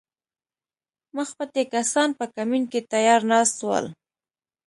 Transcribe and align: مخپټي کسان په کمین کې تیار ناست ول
مخپټي 1.15 1.63
کسان 1.73 2.09
په 2.19 2.25
کمین 2.35 2.63
کې 2.71 2.79
تیار 2.91 3.21
ناست 3.31 3.57
ول 3.67 3.85